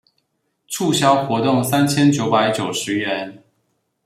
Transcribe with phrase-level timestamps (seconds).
[0.67, 3.43] 促銷活動三千九百九十元